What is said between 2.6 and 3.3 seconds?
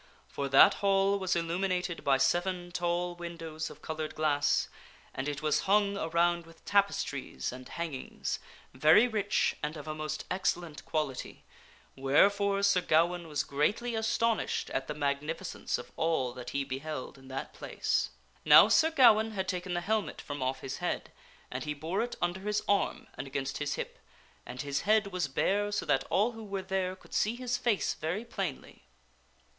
tall